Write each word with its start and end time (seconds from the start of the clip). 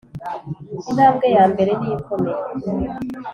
intambwe 0.89 1.25
yambere 1.35 1.71
niyo 1.75 1.95
ikomeye 2.01 2.41